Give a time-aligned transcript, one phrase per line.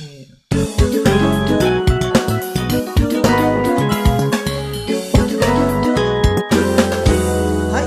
[0.00, 0.06] は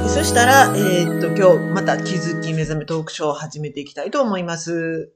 [0.05, 0.10] い。
[0.10, 5.12] そしたら、えーっと、今日また気づき目覚めトークショーを始めていきたいと思います。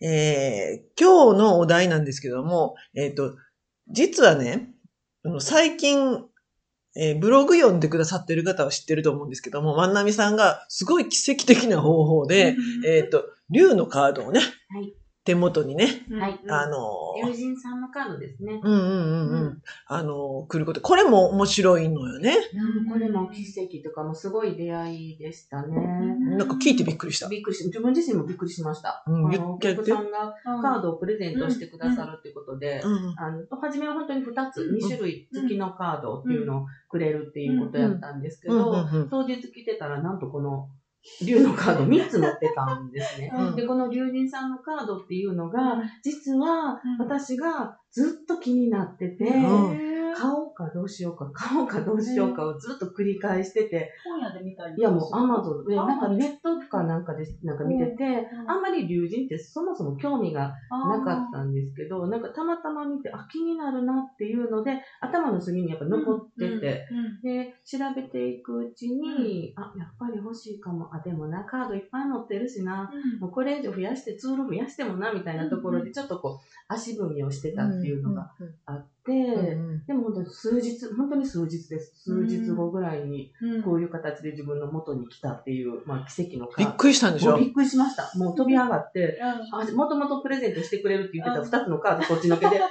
[0.00, 3.36] えー今日のお題なんですけども、えーっと、
[3.88, 4.68] 実はね、
[5.38, 6.24] 最近、
[6.96, 14.92] えーブログ読んでくださってる方は知ってると思うんですけども、万波さんがすごい奇跡的な方法で、えーっと、竜のカードをね、はい
[15.24, 16.40] 手元にね、はい。
[16.48, 18.60] あのー友人さんのカードですね。
[18.62, 19.62] うんうんうんうん。
[19.86, 20.80] あの、来ること。
[20.80, 22.36] これも面白いのよね。
[22.90, 25.76] これも奇跡とかもすごい出会いでしたね。
[26.36, 27.28] なんか聞いてびっくりした。
[27.28, 29.04] びっくりし、自分自身もびっくりしました。
[29.06, 33.14] うんあの、お客さんがカードをプレゼントしてくださるっていうことで、うん。
[33.16, 40.68] あの、初めは本当に2つ、2種類付きのカードっていうのをくれるっていうことやったんですけど、うん当日来てたらなんとこの
[41.24, 43.32] 竜のカード3つ持ってたんですね。
[43.34, 43.56] うん。
[43.56, 49.92] で、この竜神さんのカードっていうのが、実は私がずっと気になってて、うん。
[50.14, 66.86] 買おうかどうしようか、買おうかどうしようかをずっと繰り返してて、本屋で見たりいやもうアマゾンで、あなんかネットかなんかでなんか見てて、あんまり竜神ってそもそも興味がなかったんですけど、なんかたまたま見て、あ、気になるなっていうので、頭の隅にやっぱ残ってて、
[67.22, 70.94] で、調べていくうちに、あ、やっぱり欲しいかも。
[70.94, 72.90] あ、でもな、カードいっぱい持ってるしな。
[73.20, 78.30] もうこれ以上増やして、ツール増やしてもな、みたいなところで、ちょっとこう、足踏みをしてたっていうのが
[78.66, 79.14] あって、う
[79.58, 82.04] んでも本当に数日、本当に数日です。
[82.04, 83.62] 数日後ぐらいに、うん。
[83.64, 86.48] こういう形で自分の元に来たっていう、まあ奇跡の。
[86.56, 87.36] びっくりしたんでしょ？
[87.36, 88.12] びっくりしました。
[88.16, 89.60] もう飛び上がって、うん。
[89.60, 92.68] あもともとプレゼントしてくれるって言ってた二つのカードこっちのけで、 あー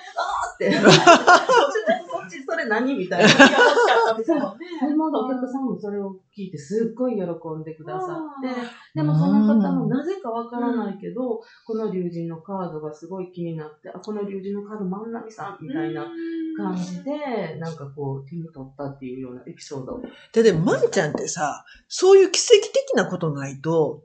[0.56, 0.72] って、
[2.32, 3.30] ち、それ何みたいな。
[3.30, 3.50] 欲しかっ
[4.08, 8.54] たみたいなね でもお客さんもそれを聞いてすっごい喜んでくださってあ、
[8.96, 16.08] でもその方もなぜかわからないけど、この竜神のカードがすごい気になって、あ、この竜神のカード万波さんみたいな
[16.58, 20.02] 感じで、なんかこう手に取ったっていうようなエピソード。
[20.34, 24.04] で、でも、まんちゃんってさ、そういう奇跡的なことないと、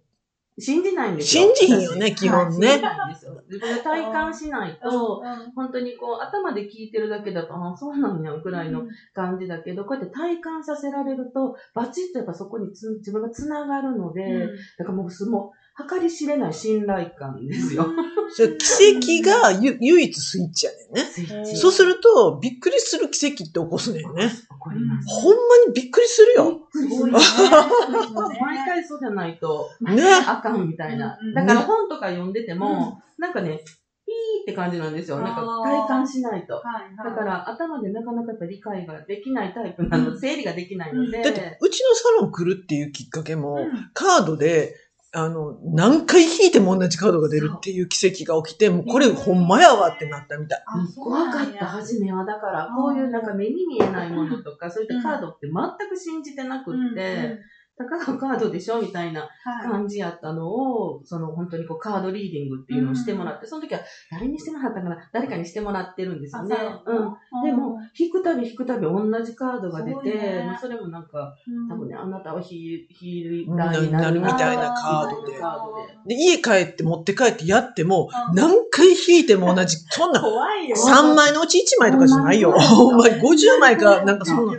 [0.58, 1.54] 信じないんですよ。
[1.54, 3.42] 信じひんよね私 基本ねはい信じないんですよ。
[3.48, 17.86] 自分で体感しないと、うん本当にこう頭で聞いてるだけだと、あ、そうなんや、くらいの感じだけど、こうやって体感させられると、バチッとやっぱそこにつ自分がつながるので、だからもうすもう、計り知れない信頼感ですよ。
[18.34, 21.00] 奇跡がゆ 唯一スイッチやねんね。
[21.02, 24.28] スイッチそうすると、びっくりする奇跡って起こすねんね。
[24.28, 25.08] 起こります。
[25.08, 26.66] ほんまにびっくりするよ。
[26.72, 27.18] すごいね
[28.40, 30.02] 毎回そうじゃないと、ね。
[30.26, 31.18] あかんみたいな。
[31.34, 33.60] だから本とか読んでても、なんかね、
[34.06, 35.18] ピーって感じなんですよ。
[35.18, 36.54] なんか体感しないと。
[36.54, 41.22] はいはいだから頭でなかなか理解ができないタイプなの、整理ができないので。
[41.22, 44.74] だって、うちのサロン来るっていうきっかけも、うんカードで、
[45.18, 50.64] あの、何回引いても同じカードが出るっていう奇跡が起きて、もうこれほんまやわってなったみたい。
[50.94, 52.26] 怖かった、初めは。
[52.26, 57.38] だから、こういうなんか目に見えないものとか、そういったカードって全く信じてなくって、
[57.76, 59.28] たかがカードでしょみたいなは
[59.66, 64.96] い感じやったのを、その本当にこうカードリーディングっていうのをしてもらって、その時は誰にしてもらったかな？
[65.12, 66.56] 誰かにしてもらってるんですよね。
[66.86, 67.44] うん。
[67.44, 75.76] でも、引くたび引くたび同じカードが出て、ねまあそれもなんか、うん多分ね、あなたはヒーヒーになるなるみたいなカードでみたいなカード
[76.08, 76.14] で。
[76.14, 80.76] で、家帰って持って帰ってやっても、うん何回引いても同じ、そんな、怖いよ。
[80.76, 82.52] 3枚のうち1枚とかじゃないよ。
[82.52, 84.52] ほんまに50枚か、なんかそんな。
[84.52, 84.58] う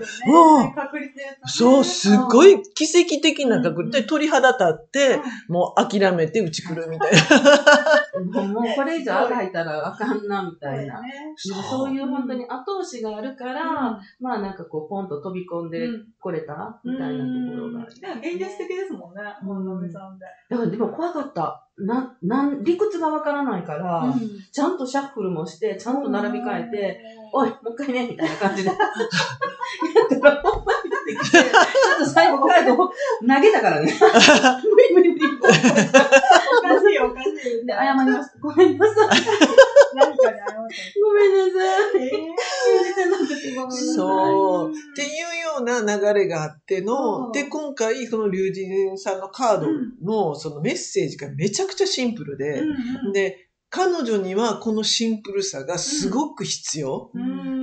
[1.46, 7.18] そう、すっごい奇跡的な確率で鳥肌立って、もう諦めてうち来るみたいな。
[8.48, 11.02] もうこれ以上あがいたらあかんな、みたいな。
[11.02, 11.34] ね。
[11.36, 15.88] そういう本当に後押しがあるから、まあなんかこうポンと飛び込んで
[16.20, 20.26] これたみたいなところが現実的ですもんね、本並さんで。
[20.50, 21.64] だからでも怖かった。
[21.78, 24.12] な、なん、理屈がわからないから、
[24.52, 27.00] ちゃんとシャッフルもして、ちゃんと並び替えて、
[27.32, 28.70] おい、もう一回ね、みたいな感じで。
[28.70, 28.78] やっ
[30.10, 32.92] たら、ほんまに出てきて、ちょっと最後カードを投
[33.42, 33.94] げたからね。
[33.94, 35.38] 無理無理無理。
[35.38, 37.66] おかしいおかしい。
[37.66, 38.38] で、謝ります。
[38.42, 39.08] ごめんなさい。
[39.96, 40.68] 何かに謝っ
[41.02, 41.94] ごめんなさい。
[41.94, 42.10] て。
[42.10, 43.88] 信じてなくてごめんなさい。
[43.96, 44.72] そう。
[44.72, 49.68] っていうような流れがあっての、うんで、今回、その龍神さんのカード
[50.04, 52.62] の、そのメッセージがめちゃくちゃシンプルで、
[53.14, 57.12] で、彼女にはこのシンプルさがすごく必要。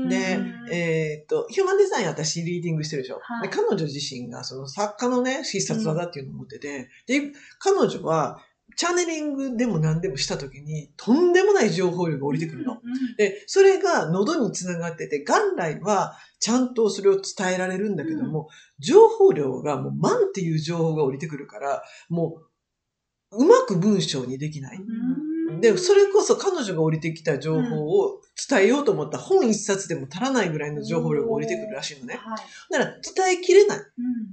[0.09, 0.39] で、
[0.71, 3.21] えっ、と、ヒューマンデザイン私リーディングしてるでしょ。
[3.23, 3.49] はい。
[3.49, 8.41] で彼女自身がその作家のね、必殺技っていうのを持ってて、で、彼女は
[8.77, 12.79] チャネリングでも何でもした時にとんでもない情報量が降りてくるの。
[13.17, 18.49] で、それが喉につながってて、元来はちゃんとそれを伝えられるんだけども、
[18.79, 22.43] 情報量がもう万っていう情報が降りてくるから、も
[23.31, 24.81] う、うまく文章にできない。
[25.61, 32.15] で、それこそ彼女が降りてきた情報を伝えようと思ったら本一冊でも足らないぐらいの情報量が降りてくるらしいのね。
[32.17, 32.39] はい。
[32.71, 33.79] だから伝えきれない。
[33.79, 33.85] う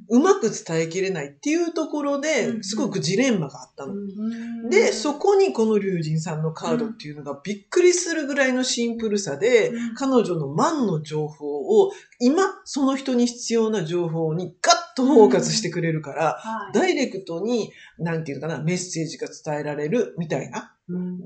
[0.09, 3.93] うまく伝えきれないっていうところうんで、すごくジレンマがあったの。
[3.93, 4.69] ん。
[4.69, 16.73] で、そこにこの龍神さんのカードっていうのがびっくりするぐらいのシンプルさで、うん彼女の万の情報を、今、その人に必要な情報にガッとフォーカスしてくれるから、はい。
[16.73, 21.19] ダイレクトに、なんていうのかな、メッセージが伝えられるみたいなうん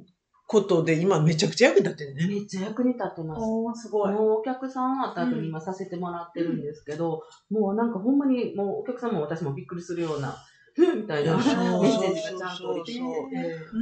[0.48, 2.28] ことで、今めちゃくちゃ役に立ってるね。
[2.28, 3.42] めっちゃ役に立ってます。
[3.42, 4.14] おー、すごい。
[4.14, 10.38] もうお客さんあった後に今させてもらってるんですけど、もうなんかほんまにもうお客さんも私もびっくりするような、
[10.76, 13.02] ふんみたいなメッセージがちゃんと降りてきて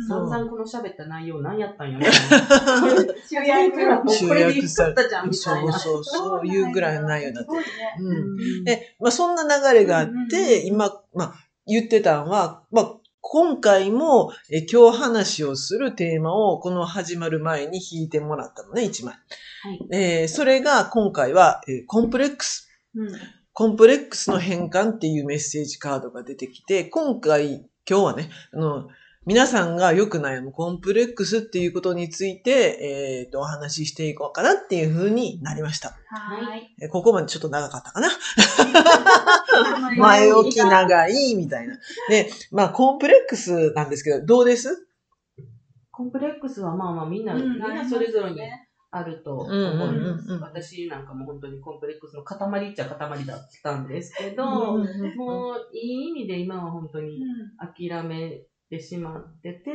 [0.07, 3.13] 散々この喋った内容何やったんやみたいな。
[3.27, 5.73] 集約もうこれで言っちゃったじゃんみたいな。
[5.73, 7.67] そうそう、そういうぐらいの内容になってすごいね。
[7.97, 8.05] る。
[8.05, 8.15] うん。
[8.15, 11.33] うんで、まあそんな流れがあっうんうんうんて、今、まあ
[11.65, 12.95] 言ってたのは、まあ
[13.25, 19.15] 今回もえ今日話をするテーマをこの始まる前に引いてもらったのね、一枚。
[19.15, 22.69] はいえーそれが今回は、えーコンプレックス。
[22.93, 23.07] うん。
[23.53, 28.87] コンプレックスの変換っていうメッセージカードが出てきて、今回、今日はね、あの、
[29.25, 35.95] 皆さんがよく悩むコンプレックスっていうことについて、えっ、と、お話ししていこうかなっていう風になりました。
[36.09, 36.75] はい。
[36.81, 38.09] えここまでちょっと長かったかな
[39.87, 41.77] はい前置き長いみたいな。
[42.09, 44.89] で、まあ、コンプレックスなんですけど、どうです？
[45.89, 48.41] コンプレックスはまあまあみんな、うんみんなそれぞれに
[48.91, 50.33] あると思いうんます。
[50.33, 54.43] 私なんかも本当にコンプレックスの塊っちゃ塊だったんですけど、
[54.75, 57.21] うんもういい意味で今は本当に
[57.57, 59.71] 諦めてしまってて、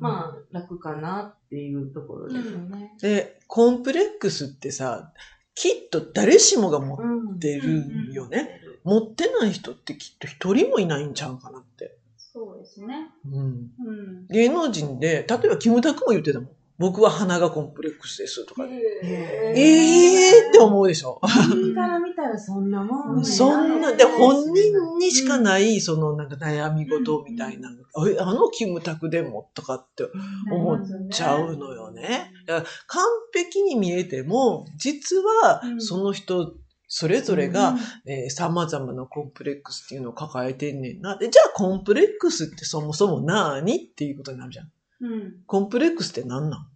[0.00, 2.94] まあ楽かなっていうところですよね。
[3.00, 5.12] で、コンプレックスってさ、
[5.54, 8.60] きっと誰しもが持っうんてるよね。
[8.84, 11.96] 持ってない人ってきっと一人もいないんちゃうかなって。
[12.16, 13.10] そうですね。
[13.26, 13.70] うん。
[13.78, 14.26] うん。
[14.28, 16.50] 芸能人で、例えばキムタクも言ってたもん。
[16.78, 18.64] 僕は鼻がコンプレックスですとか。
[18.64, 21.20] ええーって思うでしょ。
[21.22, 30.04] 人から見たらそんなもんねそんな、で、本人にしかない、そのなんか悩み事みたいな、えあのキムタクでもとかって
[30.50, 32.32] 思っちゃうのよね。
[32.46, 33.04] だから完
[33.34, 36.54] 璧に見えても、実はうんその人、
[36.88, 37.76] それぞれが、
[38.06, 41.16] えー様々なコンプレックスっていうのを抱えてんねんな。
[41.16, 43.76] で、じゃあコンプレックスってそもそも何？
[43.76, 44.70] っていうことになるじゃん。
[45.02, 45.34] うん。
[45.46, 46.68] コンプレックスって何な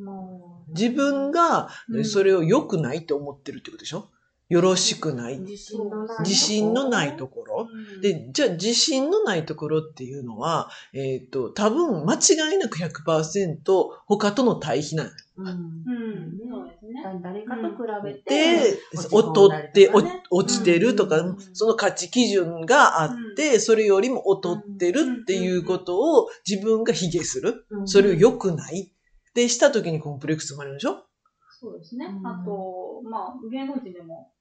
[0.00, 0.04] ん？
[0.04, 4.10] も自分がうんそれを良くないと思ってるってことでしょ？
[4.48, 5.38] よろしくない。
[5.38, 7.68] 自信のないところ。
[7.98, 8.00] う。
[8.00, 13.58] で、じゃあ自信のないところっていうのは、えっ、と、多分間違いなく100%
[14.06, 16.70] 他との対比なんようんうん。
[16.88, 17.20] そうですね。
[17.22, 17.74] 誰かと比
[18.04, 19.90] べて、劣って、
[20.30, 27.66] 落ちてるとか、うんその価値基準があって、それよりも劣ってるっていうことを自分が卑下する。
[27.84, 28.92] それを良くない。
[29.30, 31.04] ってした時にコンプレックス生まれるでしょ？
[31.60, 32.06] そうですね。
[32.06, 32.26] うん。
[32.26, 34.32] あと、まあ、芸能人でも、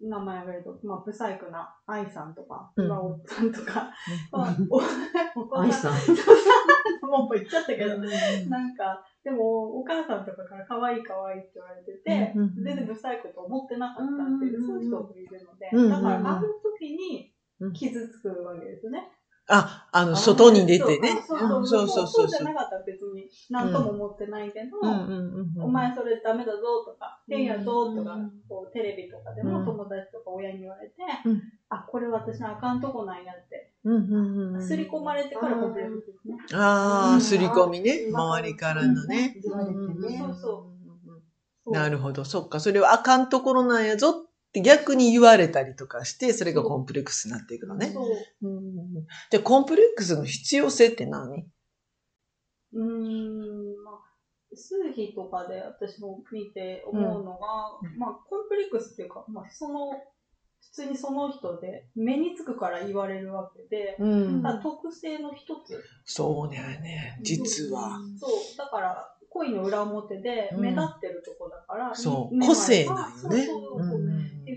[0.00, 2.86] 名前挙げると、まあ、ブサイクな愛さんとか、うん。
[2.86, 3.90] 岩尾さんとか、
[4.32, 4.40] うん。
[4.40, 4.76] まあ、お
[5.40, 6.16] お子愛さん、さん。
[7.10, 17.32] もう言っちゃったけど、なんか、でも、お母さんとかから可愛い可愛いって言われてて、うんうん全然ブサイクと思ってなかったっていう、うんそういう人もいるので、うんだから、ある時に
[17.74, 19.10] 傷つくわけですよね。
[19.50, 21.22] あ、あの、外に出てね。
[21.26, 22.06] そうそうそう。
[22.06, 22.28] そそう。
[22.28, 29.52] じゃなかったら別に何とも思ってないけど、うんうんうんお前それダメだぞとか、変やぞとかうん、こうテレビとかでうん。
[29.52, 36.36] も友達とか親に言われてうん、あ、これ私のあかんとこなんやって、うんうんうん刷り込まれてからコンプレックスですね。
[36.52, 38.08] ああ、うんすり込みね。
[38.10, 39.36] うん周りからのね。
[39.42, 40.66] そうそうそ
[41.66, 42.24] うなるほど。
[42.24, 42.58] そっか。
[42.58, 44.12] それはあかんところなんやぞっ
[44.52, 47.92] て逆に言われたりとかして、それがコンプレックスになっていくのね。
[47.92, 48.48] そう。
[48.48, 51.46] うんで、コンプレックスの必要性って何？
[52.72, 59.92] うーん、まあ、数比とかで私も見て思うのが、うんまあ、コンプレックスっていうか、まあ、その、
[60.60, 65.82] 普通にその人で目につくから言われるわけで、うん特性の一つ。
[66.04, 67.18] そうだよね。
[67.22, 67.98] 実は。
[68.18, 74.00] そう、だから、恋の裏表で目立ってるとこだから、そう目個性なんよねそうそうそう。
[74.00, 74.09] って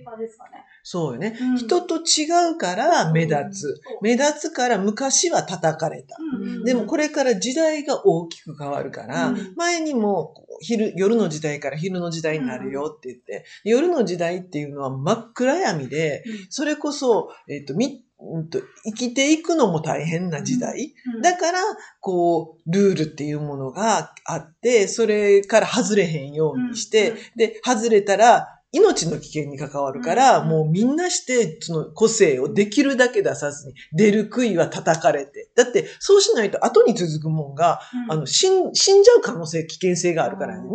[0.04, 0.66] いう感じですかね。
[0.84, 1.38] そうよね。
[1.40, 3.62] うん人と違うから目立つ。
[3.62, 6.18] そう目立つから昔は叩かれた。
[6.20, 20.94] うんでもこれから時代が大きく変わるから、うん前にも昼、夜の時代から昼の時代になるよって言って、夜の時代っていうのは真っ暗闇で、それこそ、えっ、と、み、うんと、生きていくのも大変な時代。
[21.16, 21.60] うんだから、
[22.00, 30.50] こう、ルールっていうものがあって、それから外れへんようにして、うんで、外れたら命の危険に関わるから、うん。
[30.50, 35.52] もうみんなして、その個性をできるだけ出さずに、出る杭は叩かれて。
[35.56, 40.70] だって、そうしないと後に続くもんが、あの、死ん、死んじゃう可能性、危険性があるからね。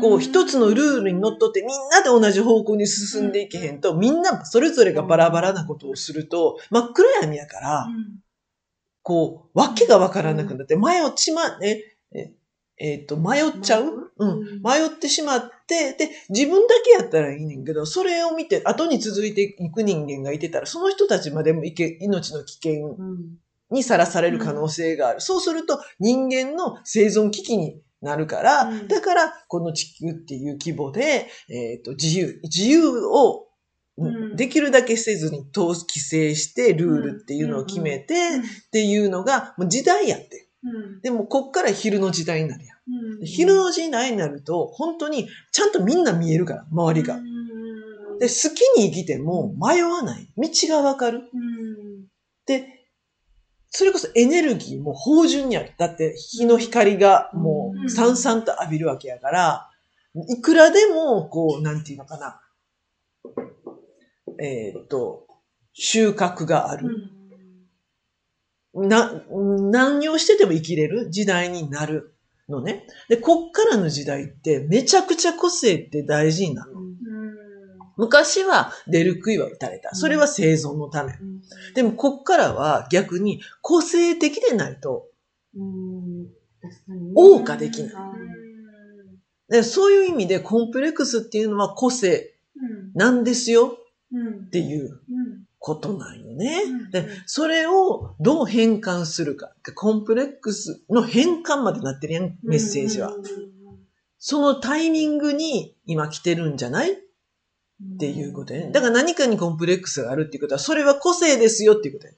[0.00, 7.86] こう、一つのルールにのっとってみんなで同じ方向に進んでいけへんと、みんなそれぞれがバラバラなことをすると、真っ暗闇やから、
[9.02, 11.91] こう、わけがわからなくなって、迷っちま、え、
[12.82, 14.12] え、えっと、迷っちゃう？
[14.18, 14.26] う？
[14.26, 14.62] ん。
[14.62, 23.38] 迷ってしまって、で、自分だけやったらいいねんけど、それを見て、後に続いていく人間がいてたら、その人たちまでもいけ命の危険うん。
[23.70, 25.20] にさらされる可能性がある。
[25.20, 28.88] そうすると、人間の生存危機になるから、うん。
[28.88, 33.46] だから、この地球っていう規模で、えっ、と、自由、自由を、
[33.98, 34.36] うん。
[34.36, 40.41] できるだけせずに、統規制して、ルールっていうのを決めて、っていうのが、もう時代やって。
[41.02, 43.24] でも、こっから昼の時代になるやん。
[43.24, 47.20] 昼の時代になると、本当に、ちゃんとみんな見えるから、周りが。
[48.20, 50.28] で、好きに生きても迷わない。
[50.36, 51.22] 道がわかる。
[52.46, 52.86] で、
[53.70, 55.72] それこそエネルギーも芳醇にある。
[55.78, 59.70] だって、日の光がもうんう、さんさんと浴びるわけやから、
[60.28, 62.40] いくらでも、こう、なんていうのかな。
[64.38, 65.26] えーっと、
[65.72, 66.88] 収穫がある。
[68.74, 69.22] な、
[69.70, 72.14] 何をしてても生きれる時代になる
[72.48, 72.86] のね。
[73.08, 76.72] で、こっからの時代ってめちゃくちゃ個性って大事になる。
[76.74, 76.80] の。
[77.96, 79.94] 昔は出る杭は打たれた。
[79.94, 81.14] それは生存のため。
[81.74, 85.08] でもこっからは逆に個性的でないと、
[87.14, 87.92] 謳歌できない。
[89.48, 92.34] でそういう意味でコンプレックスっていうのは個性
[92.94, 93.76] なんですよ
[94.46, 95.00] っていう
[95.58, 96.62] ことなんよね。
[96.90, 99.52] で、それをどう変換するか。
[99.74, 103.14] コンプレックスの変換までなってるやん、メッセージは。
[104.18, 106.92] そのタイミングに今来てるんじゃない？
[106.92, 106.96] っ
[107.98, 108.72] ていうことやね。
[108.72, 112.12] だから何かにコンプレックスがあるっていうことは、それは個性ですよっていうことや。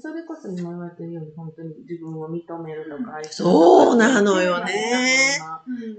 [0.00, 5.38] それこそ今言われてるように本当に自分を認めるとか、そうなのよね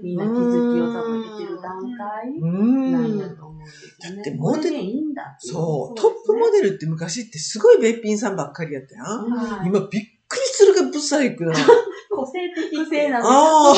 [0.02, 4.16] みんな気づきを多分得てる段階うんなんだと思うんですよね。
[4.16, 6.00] だってモデルいいんだそう。
[6.00, 9.02] トップモデルって昔ってすごいべっぴんさんばっかりやったや
[9.62, 9.88] ん今びっ
[10.28, 11.52] くりするがブサイクな。
[12.34, 13.28] 個性的不正なの。
[13.28, 13.74] ああ、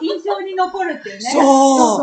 [0.00, 1.30] 印象に残るっていうね。
[1.30, 1.42] そう。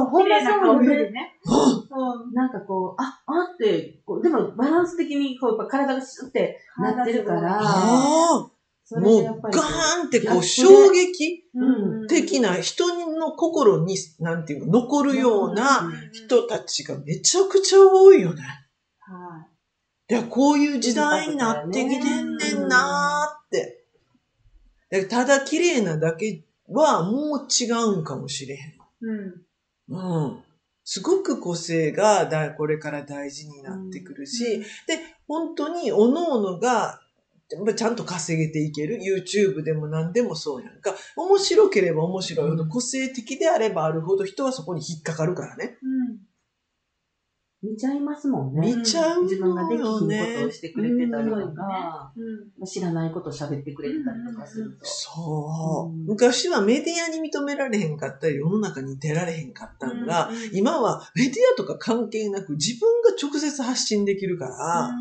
[0.05, 0.95] ほんま綺麗な顔そうよね。
[0.95, 1.39] よりね。
[1.45, 8.49] うんなんかこう、あ、あって、こうでもバランス的にこうやっぱ体がシュってなってるから、あ
[8.85, 12.87] そあ、もうガーンってこう衝撃うん的な人
[13.17, 18.41] の心に、なんていうの、残るような人たちがめちゃくちゃ多いよね。
[18.99, 19.53] はい
[20.13, 23.02] や、こういう時代になってきてんねんな
[25.05, 28.73] ただ綺麗なだけはもう違うんかもしれへん。
[29.01, 29.95] うん。
[29.95, 30.43] うん。
[30.83, 34.65] すごく個性がだこれから大事になってくるし、で、
[35.27, 36.99] 本当に各々が
[37.75, 38.97] ちゃんと稼げていける。
[38.97, 40.93] YouTube でも何でもそうやんか。
[41.15, 45.77] 面白ければ面白いほど、うん個性的であればあるほど人はそこに引っかかるからね。
[47.63, 48.75] 見ちゃいますもんね。
[48.75, 49.23] 見ちゃうね。
[49.23, 52.13] 自分ができひんことをしてくれてたりとか、
[52.59, 52.65] うん。
[52.65, 54.85] 知らないことを喋ってくれてたりとかすると。
[54.85, 64.91] そう、うん昔はメディアに認められへんかったり、世の中に出られへんかったんが、うん今はメディアとか関係なく自分が直接発信できるから、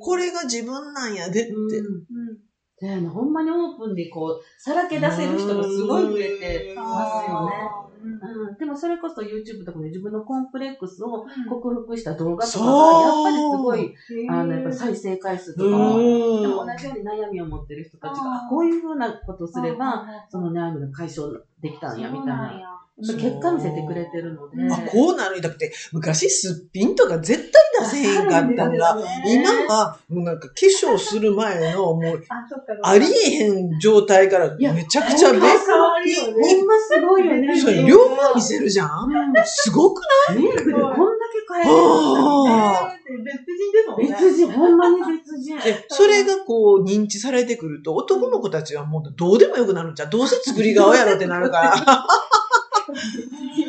[0.00, 1.52] これが自分なんやでって。
[1.52, 2.38] うんうん。
[2.80, 7.79] だよね、ほんまにオープンでこう、さらけ出せる人がすごい増えてますよね。
[8.02, 13.92] うん、でもそれこそ YouTube とかで自分のコンプレックスを克服した動画とかが、やっぱりすごい、
[14.26, 16.40] あの、やっぱ再生回数とかも、うん。
[16.40, 22.60] でも同じように悩みを持ってる人たちが、あこういうふうなことをすれば、その悩みが解消できたんや、みたいな。
[23.00, 24.56] 結果見せてくれてるので。
[24.72, 32.22] あ、こうなるんだって、昔すっぴんとか絶対出せへんかったんが、今はもうなんか化粧する前のもう
[32.82, 36.56] あ、りえへん状態からめちゃくちゃべっ変わるよね。
[36.56, 37.58] ほんますごいよね。
[37.58, 39.08] それ両方見せるじゃん
[39.44, 40.02] すごく
[40.34, 40.94] メイクでこんだ
[41.32, 44.08] け変えるああ別人ですもんね。
[44.08, 45.58] 別人、ほんまに別人。
[45.58, 50.10] で、それがこう認知されてくると、男の子たちはもうどうでもよくなるんじゃん。
[50.10, 51.74] どうせ作り顔やろってなるから。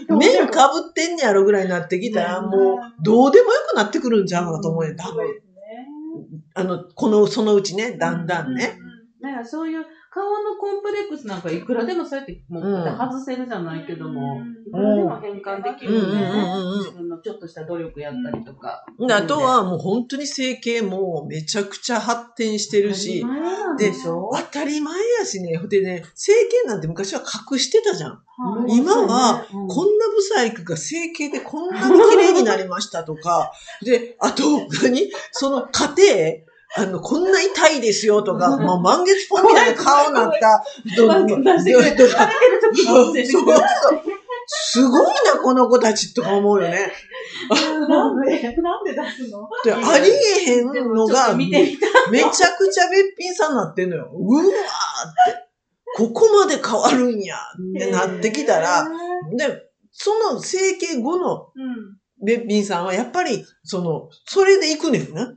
[0.09, 4.95] 面かぶってんねやろぐらいになってきたら、もうどうでもよくなってくるんちゃうかなと思うねん。
[4.95, 5.25] 多分。
[6.53, 8.75] あの、この、そのうちね、だんだんね。。
[9.21, 14.67] だからそういう顔のコンプレックスなんかいくらでもそうやってもううん外せるじゃないけども、うん。
[14.67, 16.79] いくらでも変換できるんでね、うんうんうんうん。
[16.79, 18.85] 自分のちょっとした努力やったりとか。
[18.99, 23.25] であとはもう本当に整形もめちゃくちゃ発展してるし、
[23.77, 25.57] で当たり前やしね。
[25.69, 28.11] でね、整形なんて昔は隠してたじゃん。
[28.11, 28.75] はい。
[28.75, 29.67] 今は、うん。
[29.69, 34.43] こんなブサイクが整形でこんなに綺麗になりましたとか、で、あと、
[34.83, 35.09] 何？
[35.31, 40.63] その家庭、あの、こんな痛いですよとか、もう満月ポンみたいな顔になった、
[40.95, 41.53] どどど
[44.47, 46.91] すごいな、この子たちとか思うよね。
[47.87, 50.11] なんで、なんで出すので、あり
[50.47, 54.09] えへんのが、めちゃくちゃべっぴんさんになってんのよ。
[54.13, 55.51] うわーって。
[55.97, 57.39] ここまで変わるんやっ
[57.77, 58.87] てなってきたら、
[59.37, 62.01] で、その整形後のうん。
[62.23, 65.35] べっぴんさんはやっぱり、その、それで行くねんな。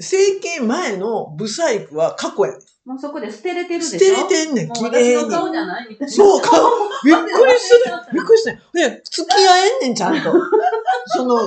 [0.00, 2.60] 整形前のブサイクは過去やねん。
[2.88, 3.98] もうそこで捨てれてるでしょ？
[3.98, 5.30] 捨てれてんねん、綺麗に。
[5.30, 6.12] 顔じゃないみたいな。
[6.12, 6.70] そう、顔、
[7.04, 7.80] びっくりする。
[8.14, 8.58] びっくりして。
[8.72, 10.32] で、付き合えんねん、ちゃんと。
[11.08, 11.38] その、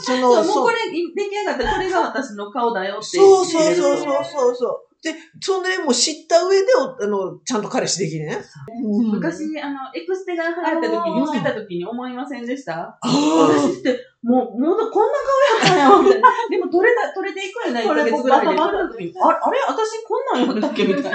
[0.00, 4.54] そそう、の、もうこれ出来上がって、これが私の顔だよってそうそうそうそうう。
[4.56, 8.38] そうで、それも知った上で、おあの、ちゃんと彼氏できるね。
[8.84, 12.96] うん昔、あの、エクステが流行った時、見つけた時に思いませんでした？
[13.00, 15.18] あ私って、もう、もうこんな
[15.66, 16.28] 顔やったんや、みたいな。
[16.50, 18.46] でも、取れた、取れていくよね、1ヶ月ぐらいで。
[18.48, 19.58] あれ、あれ？
[19.66, 20.84] 私こんなんやったっけ？
[20.84, 21.10] みたいな。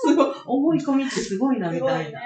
[0.00, 2.20] すごい、思い込みってすごいな、みたいな。。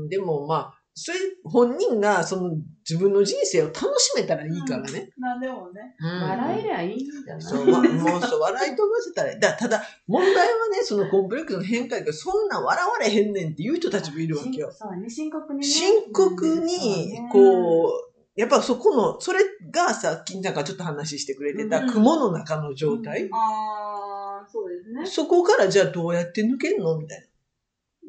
[0.00, 2.50] うんでもまあ、それ、本人がその
[2.88, 5.08] 自分の人生を楽しめたらいいからね。
[5.18, 5.96] なんでもね。
[6.00, 9.40] 笑えりゃいいんじゃないそう、わもうそう、笑い飛ばせたらいい。
[9.40, 14.70] だただ、問題はね、そのコンプレックスの変化が、そんな笑われへんねんっていう人たちもいるわけよ。
[14.70, 15.66] そうね、深刻にね。
[15.66, 25.06] 深刻に、こう、やっぱそこの、それがさっきなんかちょっと話してくれてたうん雲の中の状態、ああ、そうですね。
[25.06, 26.98] そこからじゃあどうやって抜けんの？
[26.98, 27.31] みたいちょっと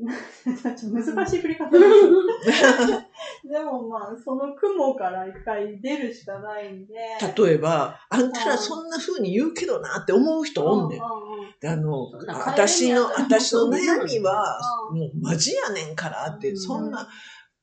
[0.44, 3.50] 難しい振り方です。
[3.50, 6.94] でもまあ、その雲から一回出るしかないんで。
[7.22, 7.46] な。
[7.46, 11.02] 例えば、あんたらそんな風に言うけどなって思う人おんねん。
[11.02, 14.60] あの私の、私の悩みは、
[14.92, 17.08] うもうマジやねんからって、うんそんな、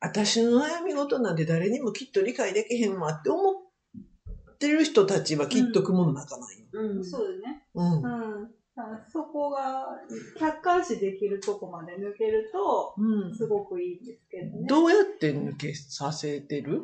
[0.00, 6.66] 私の悩み事なんて誰にもきっと理解できへんわって思ってる人たちはきっと雲の中なんよ。
[6.72, 7.04] うん。
[7.04, 7.66] そうですね。
[7.74, 8.59] うん。
[9.12, 9.88] そこが
[10.38, 14.66] 客観視できるとこまで抜けると、うんすごくいいんですけどね。
[14.68, 16.82] どうやって抜けさせてる？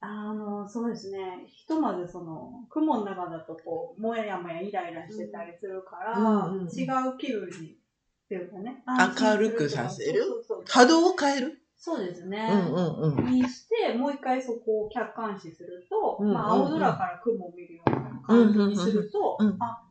[0.00, 1.44] あの、そうですね。
[1.46, 8.82] ひとまずその、雲の中だとこう、もやもやイライラしてたりするから、うんうん違う気分に、っていうかね。
[8.86, 10.22] 明るくさせる？
[10.66, 11.58] 波動を変える？
[11.76, 12.48] そうですね。
[12.50, 13.24] うんうんうん。
[13.26, 19.82] にして、もう一回そこを客観視すると、うんうんうんまあ、青空から雲を見るような感じにすると、うんうんうんあ、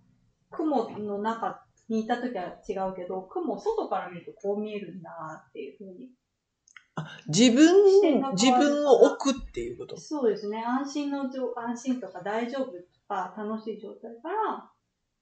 [0.51, 6.09] 雲の中にいた時は違うけど、雲を外から見るとこう見えるんだっていうふうに。
[7.27, 9.97] 自分自分を置くっていうこと？
[9.97, 10.61] そうですね。
[10.65, 12.73] 安心の状、安心とか大丈夫と
[13.07, 14.69] か楽しい状態から、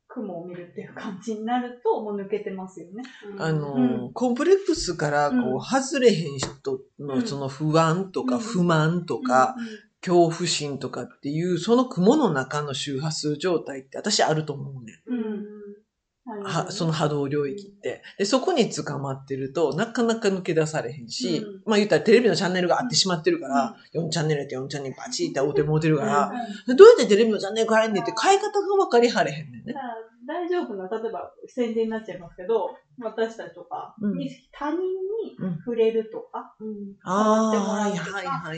[0.07, 3.03] 雲を見るっていう感じになると、もう抜けてますよね。
[3.37, 9.55] あの、うんコンプレックスからこう外れへん人のその不安とかうん不満とか、
[10.01, 15.13] 恐怖心とかっていう、その雲の中の周波数状態って私あると思うねん。
[15.13, 16.43] うん、うん。
[16.43, 18.03] はその波動領域って。
[18.17, 26.33] で、そこに捕まってると、なかなか抜け出されへんし、うんまあ言ったらテレビのチャンネルがあってしまってるから、4チャンネルやって4チャンネルバチって合うてもうてるから、
[26.67, 29.73] うんどうやってテレビのチャンネル変えんねんって変え方が分かりはれへんねんね。
[30.27, 36.69] 大丈夫な、例えば宣伝になっちゃいますけど、私たちとかうんに他人にうん触れるとか、うん。
[36.69, 38.51] ってもらうとか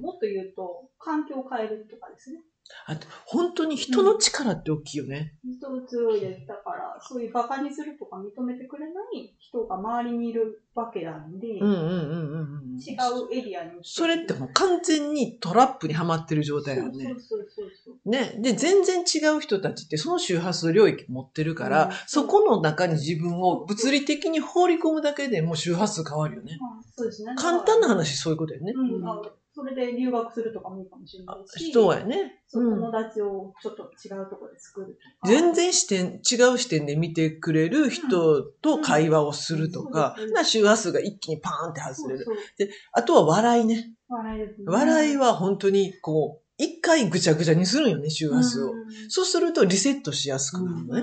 [0.00, 2.40] もっと言うと、環境を変えるとかですね。
[2.86, 5.34] あと、本当に人の力って大きいよね。
[5.44, 6.46] 人強いです。
[6.46, 12.78] だから、そういう馬鹿にするとか認めてくれない人が周りにいるわけなんで、うんうんうんうんうん。
[12.78, 13.78] 違うエリアに。
[13.82, 17.04] それってもう完全にトラップにはまってる状態だよね。
[17.04, 17.85] そうそうそうそう。
[18.08, 18.38] ね。
[18.40, 26.58] で、全然違う人たちってその周波数領域持ってるから、うんそこの中に自分を物理的に放り込むだけでもう周波数変わるよね。
[26.60, 27.34] あそうですね。
[27.36, 28.72] 簡単な話そういうことよね。
[28.74, 29.20] うん、あ
[29.56, 32.42] それで留学するとかもいいかもしれないし、そうやね。
[32.52, 35.28] 友達をちょっと違うところで作るとか。
[35.28, 42.24] 全然視点、違う視点で見てくれる人と会話をするとかうんうん、な周波数が一気にパーンって外れる。
[42.24, 43.94] そうそうあとは笑いね。
[44.08, 44.64] 笑いですね。
[44.66, 48.72] 笑いは本当にこう、一回ぐちゃぐちゃにするんよね、周波数を。
[48.72, 51.02] うんそうするとリセットしやすくなる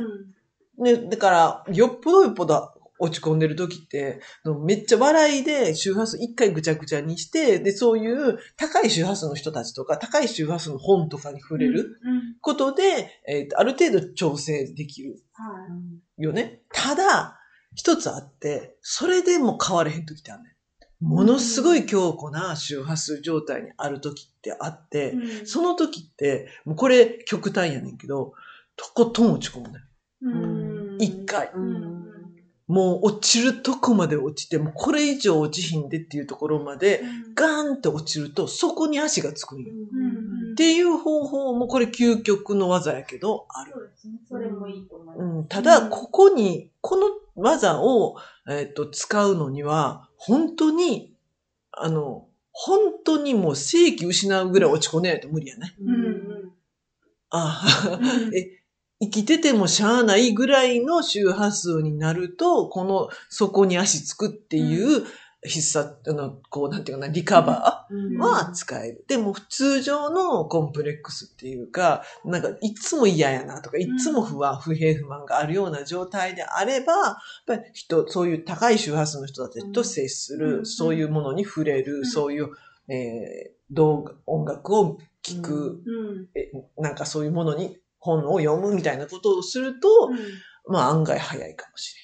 [0.78, 1.10] のね。
[1.10, 4.20] だから、よっぽどよっぽど落ち込んでる時って、
[4.66, 12.14] めっちゃ笑いで周波数一回ぐちゃぐちゃにして、で、そういう高い周波数の人たちとか、高い周波数の本とかに触れるうん。
[12.16, 12.84] うんことで、
[13.28, 15.44] えーとある程度調整できるは
[16.20, 16.24] い。
[16.24, 16.62] よね。
[16.74, 17.40] ただ、
[17.76, 20.53] 一つあって、それでも変われへん時ってあるねん。
[21.04, 28.34] ものすごい強固な周波数状態にある時ってあって、うんその時って、もうこれ極端やねんけど、
[28.76, 30.94] とことん落ち込むねん。
[30.96, 31.52] うん一回。
[31.54, 31.94] うん
[32.66, 37.02] もう落ちるとこまで落ちて、もうこれ以上落ちひんでっていうところまで、
[37.36, 39.74] ガーンって落ちると、そこに足がつくんよ。
[39.74, 43.74] うんっていう方法もこれ究極の技やけど、ある。
[43.74, 44.14] そうですね。
[44.30, 45.20] それもいいと思います。
[45.20, 48.16] うん、ただ、ここに、この技を、
[48.48, 51.14] えっと使うのには、本当に、
[51.72, 55.76] あの、本当にもう正気失うぐらい落ち込んでないと無理やね。
[55.82, 56.06] うん。
[56.06, 56.54] うん
[57.36, 58.36] ああ、うん。
[58.36, 58.60] え
[59.02, 65.06] 生きててもしゃあないぐらいの周波数になると、この、そこに足つくっていう
[65.46, 69.06] 必殺、あの、こう、なんていうかな、リカバーは使える。
[69.08, 80.66] でも、通常のコンプレックスっていうか、なんか、いつも嫌やなとか、いつも不安、不平不満があるような状態であれば、やっぱり人、そういう高い周波数の人たちと接する、うん。
[80.66, 82.06] そういうものに触れる、ん。
[82.06, 82.50] そういう、
[82.90, 86.28] えー動画、音楽を聴く、うん。
[86.36, 90.74] えなんかそういうものに本を読むみたいなことをすると、うん。
[90.74, 91.96] まあ案外早いかもし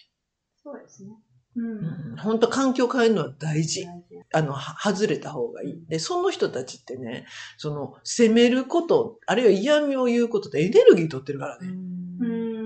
[0.61, 1.11] そうですね。
[1.59, 3.87] うん本当環境変えるのは大事。
[4.33, 5.85] あの、は外れた方がいい。
[5.87, 7.25] で、その人たちってね、
[7.57, 11.67] その、責めること、あるいは嫌味を言うことでエネルギー取ってるからね。
[11.67, 12.59] うーん。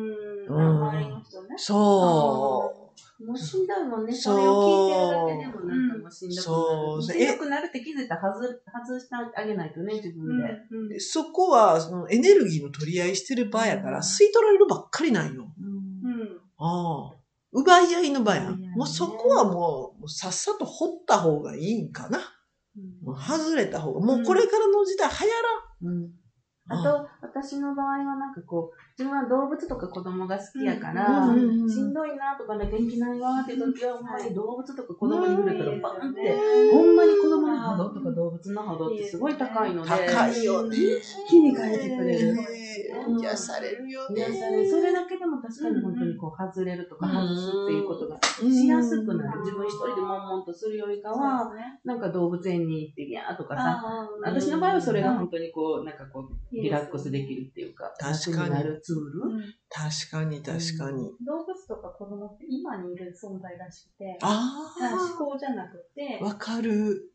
[0.46, 1.58] うんね。
[1.58, 2.84] そ
[3.26, 4.14] もうしんどいもんね。
[4.14, 6.44] それを聞いてるだけでもなんかもうしんどくなる。
[6.44, 10.44] そうしんどくなるって気づいたら外外してあげないとね、自分で。
[10.72, 10.90] うんう。
[10.90, 15.54] でそこは、そのエネルギーの取り合いしてる場やから、うん吸い取られるばっかりなんよ。
[15.58, 16.42] うんうん。
[16.58, 17.23] ああ。
[17.54, 18.60] 奪い合いの場やん。
[18.76, 22.20] もうそこはもう、さっさと掘った方がいいんかな。
[23.04, 26.10] もう外れた方が、もうこれからの時代流うん。
[26.70, 31.36] あと、私の場合はなんかこう、自分は動物とか子供が好きやか行ら、
[31.70, 40.78] しんどいなとかね、元気ないわっていう時は、ほんまに動物とか子供に触れたらバーンって、ほんまに子供の波動とか動物の波動ってすごい高いので、高いよね。
[40.78, 42.38] 一気に変えてくれる。
[42.94, 44.22] ね癒されるよね。
[44.22, 49.40] 癒されるそれだけでも確かに本当にこう外れるとかうん外すっていうことがうんしやすくなる。
[49.42, 51.52] 自分一人で悶々とするよりかは、
[51.84, 53.84] なんか動物園に行ってギャーとかさ、
[54.24, 59.36] 私の場合はそれが本当にこう、なんかこう、リラックスできるっていうか、確かに楽なるツール？
[59.36, 61.10] うん確かに確かに。
[61.26, 64.76] 動物とか子供って今にいる存在らしくて、あ
[65.20, 67.13] 思考じゃなくてあ、、わかる。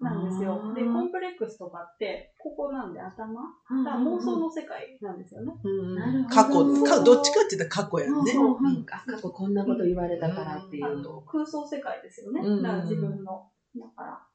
[0.00, 0.72] なんですよ。
[0.74, 3.42] で、コンプレックスとかって、ここなんで頭
[3.84, 5.52] だから妄想の世界なんですよね。
[5.62, 6.34] うんなるほど。
[6.34, 8.32] 過去、かどっちかって言ったら過去やんね。
[8.32, 8.86] そううん。
[8.90, 11.00] あ、過去こんなこと言われたからっていう。
[11.00, 12.40] あと空想世界ですよね。
[12.42, 13.46] うんだから自分の。
[13.76, 14.26] だから、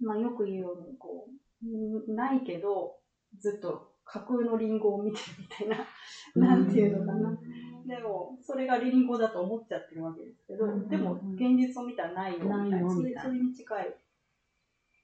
[0.00, 1.26] まあよく言うように、こ
[1.64, 2.96] う、んないけど、
[3.40, 5.68] ずっと架空のリンゴを見てるみたい
[6.36, 7.38] な、なんていうのかな。
[7.86, 13.22] でも、それがリンゴだと思っちゃってるわけですけど、うんでも現実を見たらないよみたいな、ないよそみたいな。
[13.22, 13.94] れそれに近い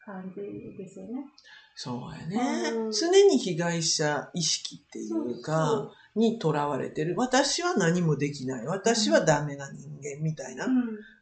[0.08, 0.40] 感じ
[0.76, 1.26] ですよね。
[1.74, 2.88] そうやねう。
[2.88, 5.66] ん常に被害者意識っていうか
[6.14, 7.14] そ、にとらわれてる。
[7.16, 8.66] 私は何もできない。
[8.66, 10.64] 私はダメな人間みたいな。
[10.64, 10.70] う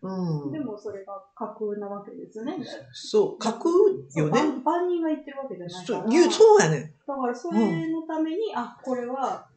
[0.02, 0.52] うんん。
[0.52, 0.60] で。
[0.60, 2.56] もそれが架空なわけですよね。
[2.92, 3.74] そう、架空
[4.14, 4.40] よね。
[4.40, 6.30] 万万人が言ってるわけじゃないから。
[6.30, 6.94] そうやね。
[7.06, 9.48] だからそれのために、あ、これは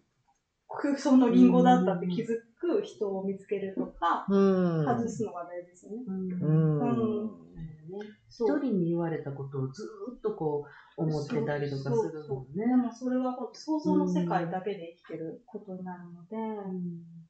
[0.68, 4.86] 空想のリンゴだったって気づく人を見つけるとか、うん。
[4.86, 5.98] 外すのが大事ですよね。
[6.08, 7.48] うん
[7.91, 8.08] うん。
[8.30, 10.65] 一人に言われたことをずーっとこ
[10.97, 12.75] う思ってたりとかするもんそうそうでね。
[12.75, 16.36] もそれは想像の世界だけで生きてることになるので、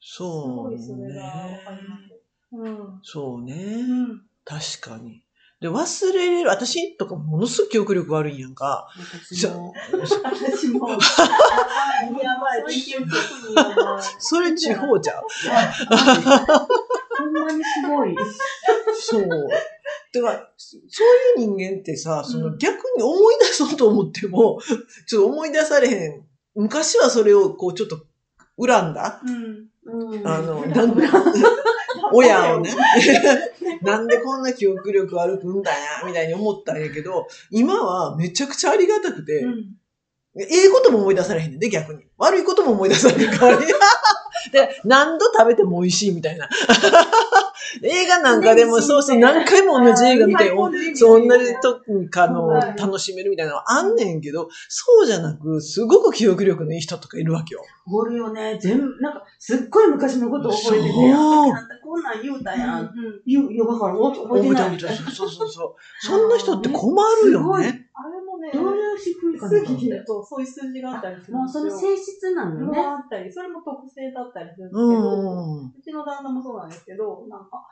[0.02, 1.32] すそうごいそれがわ
[1.66, 1.82] かね。
[1.82, 2.04] ります。
[2.52, 3.00] うん。
[3.04, 3.54] そうね。
[3.56, 4.22] うん。
[4.46, 5.24] 確かに。
[5.62, 6.50] で、忘れれる。
[6.50, 8.88] 私とかものすごい記憶力悪いんやんか。
[8.98, 9.74] 私も。
[9.92, 10.90] 私も。
[12.24, 14.04] やばい、勉強不足にやばい。
[14.20, 15.24] それ地方じゃん。
[17.20, 18.16] ほんまにすごい。
[18.94, 19.28] そう。
[20.12, 20.78] だから、そ
[21.38, 24.60] ういう人間ってさ、その逆に思い出そうと思っても、
[25.08, 26.26] ちょっと思い出されへん。
[26.56, 28.06] 昔はそれをこうちょっと
[28.58, 29.22] 恨んだ？
[29.24, 29.70] うん。
[29.86, 31.04] うんあの、なんで、
[32.14, 32.72] 親をね、
[33.82, 39.76] なんでこんな記憶力悪くんだや、みたいに思ったんやけど、今はめちゃくちゃありがたくて、うん。
[40.38, 42.06] ええことも思い出されへんねんで、逆に。
[42.18, 43.74] 悪いことも思い出されへん代わりに。
[44.52, 46.48] で、何度食べても美味しいみたいな。
[47.84, 57.62] 映画なんかでもそうそう、何回も同じ映画見て、おそう、同じ時かのはい楽しめるみたいなのはあんねんけど、そうじゃなく、すごく記憶力のいい人とかいるわけよ。
[57.92, 58.58] おるよね。
[58.62, 62.82] 全部、なんか、すっごい昔のこと覚えてて、こんなん言うたやん。
[62.82, 62.90] うん。
[63.26, 64.56] 言う、いや、だから、覚えてない。
[64.56, 65.76] 覚えてるそうそうそうそう。
[66.00, 67.90] そんな人って困るよね。
[67.94, 68.52] あれもね、
[69.22, 69.64] どういかな
[70.06, 71.38] とそういう数字があったりする。
[71.48, 72.78] その性質なのね。
[72.78, 75.28] もあったり、それも特性だったりするんですけうど、
[75.66, 75.72] ん。
[75.78, 77.64] うちの旦那もそうなんですけど、なんか、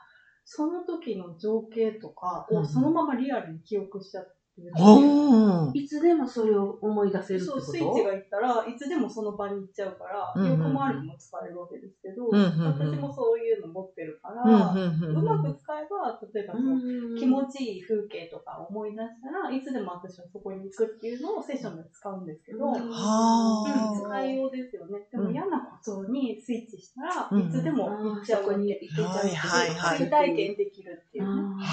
[0.44, 4.24] その時の情景とかうんをそのままリアルに記憶しちゃっ
[4.58, 4.72] てる。
[4.76, 5.72] うん。
[5.74, 12.92] いつでもそれを思い出せるってそう、スイッチがいったらいつでもその場に行っちゃうから、うんうん記憶もある日も使えるわけですけど、うんうんうん。
[12.92, 16.76] 私もそういうの持ってるから、うんうまく使えば、例えばその、う
[17.14, 22.74] ん気持ちいい風景とか思い出したらいつでも私はそこに行くっていうのをセッションで使うんですけど、うん。
[22.74, 25.06] うんは使いようですよね。
[25.10, 25.32] でもうん。
[25.32, 27.36] 嫌なことにスイッチしたら、う。
[27.38, 28.52] んいつでも行っちゃうわけ。
[28.54, 29.70] そこに行けちゃうはいはい。
[29.70, 31.64] はい追体験できるっていうね。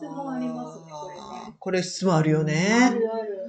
[0.00, 0.89] 質問ありますね、
[1.60, 2.90] これ質問あるよあね。
[2.98, 3.46] るある。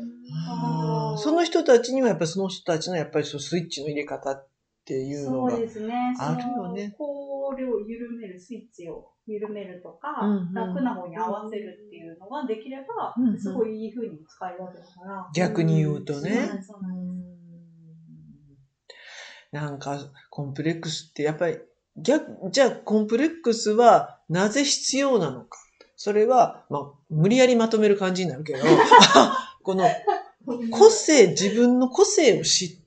[0.54, 4.48] あーその人たちにはやっぱりその人たちのやっぱりそうスイッチの入れ方っ
[4.86, 5.60] ていうのがそう。
[5.62, 6.16] ですね。
[6.20, 15.30] あるよねそのこれを緩める、スイッチを緩めるとか、うんうん楽な方に合わせるっていうのができれば、うんうんすごいいい風に使えるわけだから。
[15.34, 16.50] 逆に言うとね。
[19.52, 21.58] なんか、コンプレックスってやっぱり、
[21.98, 25.60] 逆、じゃあコンプレックスはなぜ必要なのか。
[26.04, 28.60] それは、まあ、無理やりまとめる感じになるけど、
[29.62, 29.88] この
[30.72, 32.82] 個性、自分の個性を知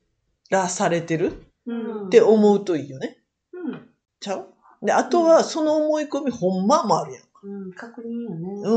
[0.50, 2.06] らされてるうん。
[2.08, 3.22] って思うといいよね。
[3.52, 3.88] うん。
[4.18, 4.48] ちゃう？
[4.82, 7.22] で、あとはその思い込みほんまもあるやん。
[7.44, 8.62] うん、確認よね。
[8.64, 8.68] う。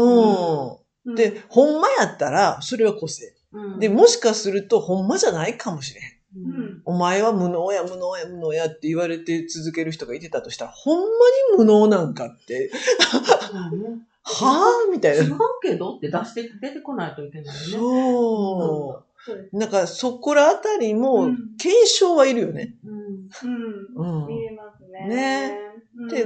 [1.10, 3.34] うんんで、ほんまやったら、それは個性。
[3.54, 6.10] うん、で、もしかすると、ほんまじゃないかもしれへん。
[6.45, 6.82] う、うんん。
[6.86, 11.08] お前は無能や、無能や、無能やって言われて続ける人がいてたとしたら、ほんまに
[11.58, 12.69] 無能なんかって。
[14.27, 14.91] はぁ？
[14.91, 15.39] みたい違うな。
[15.61, 17.57] けどって出して、出てこないといけないよね。
[17.71, 19.57] そそう。
[19.57, 22.75] なんか、そこらあたりもうん、検証はいるよね。
[22.85, 22.93] うん。
[23.95, 24.21] うん。
[24.21, 24.27] うん。
[24.27, 25.15] 見えますね。
[25.15, 25.59] ね
[25.97, 26.07] うん。
[26.07, 26.25] で、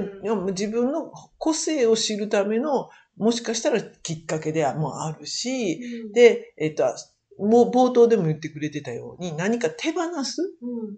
[0.51, 5.79] 自分の個性を知るための、もしかしたらきっかけでもあるし、
[6.13, 6.85] で、えっと、
[7.37, 10.41] もう冒頭でも言ってくれてたように、何か手放す？
[10.61, 10.97] うん、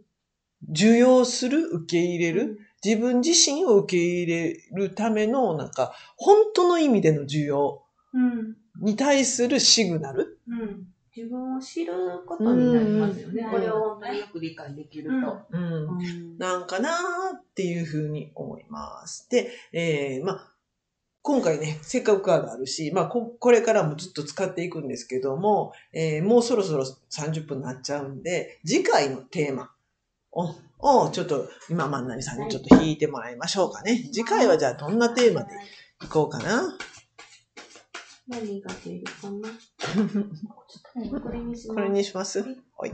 [0.72, 1.60] 受容する？
[1.60, 8.56] 受け入れる、うん自分自身を受け入れるための、なんか、本当の意味での需要うん。
[8.82, 10.40] に対するシグナル。
[10.48, 10.88] うん。
[11.16, 11.94] 自分を知る
[12.26, 13.44] ことになりますよね。
[13.44, 15.38] うんこれを本当によく理解できると。
[15.52, 16.94] うんうんなんかなー
[17.38, 19.30] っていうふうに思います。
[19.30, 20.54] で、えー、まあ、
[21.22, 29.72] 今回ね、せっかくカードあるし、まあこ、これからもずっと使っていくんですけども、えーもうそろそろ30分になっちゃうんで、次回のテーマ
[30.32, 33.98] を、をちょっと今、万成さんにちょっと引いてもらいましょうかね。
[34.14, 35.54] 次回はじゃあどんなテーマで
[36.04, 36.64] いこうかな。
[38.28, 39.50] 何が出るかな
[41.22, 41.76] これにします。
[41.76, 42.40] これにします
[42.78, 42.92] はい。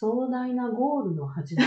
[0.00, 1.62] 壮大なゴールの始ま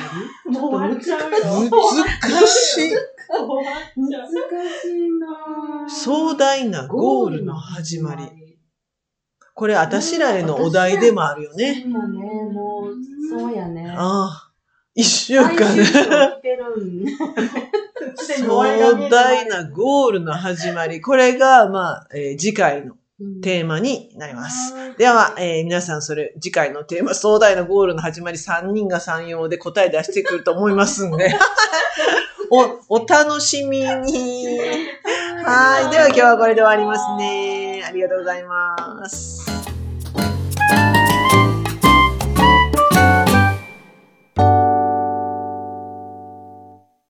[0.48, 0.52] り？
[0.58, 1.38] もう終わっちゃうよ。
[1.70, 2.92] 難しい。
[2.92, 4.10] 難
[4.70, 8.24] しいなぁ壮大なゴールの始まり。
[9.54, 11.86] これ、私らへのお題でもあるよね。
[13.30, 13.90] そうやね。
[13.90, 14.51] ああ。
[14.94, 15.56] 一週間
[18.38, 21.00] 壮大なゴールの始まり。
[21.02, 22.96] これが、まあ、えー次回の
[23.42, 24.74] テーマになります。
[24.98, 31.32] では、えー皆さんそれ、次回のテーマ、壮大なゴールの始まり、3人が3用で答え出してくると思いますんで。
[32.90, 33.86] お、お楽しみに。
[33.86, 33.94] は
[35.88, 35.90] い。
[35.90, 37.82] では今日はこれで終わりますね。
[37.88, 39.51] ありがとうございます。